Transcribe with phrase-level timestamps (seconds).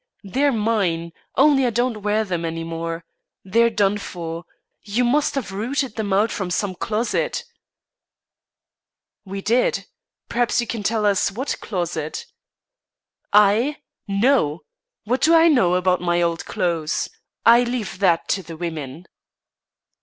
[0.23, 1.13] They're mine.
[1.35, 3.05] Only I don't wear them any more.
[3.43, 4.45] They're done for.
[4.81, 7.43] You must have rooted them out from some closet."
[9.25, 9.85] "We did;
[10.27, 12.25] perhaps you can tell us what closet."
[13.31, 13.77] "I?
[14.07, 14.63] No.
[15.03, 17.07] What do I know about my old clothes?
[17.45, 19.05] I leave that to the women."